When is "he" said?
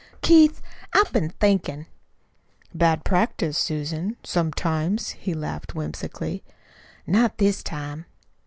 5.11-5.35